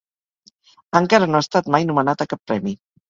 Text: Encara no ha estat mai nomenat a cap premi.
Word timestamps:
Encara 0.99 1.27
no 1.33 1.41
ha 1.41 1.45
estat 1.45 1.69
mai 1.77 1.85
nomenat 1.91 2.25
a 2.27 2.29
cap 2.33 2.43
premi. 2.53 2.75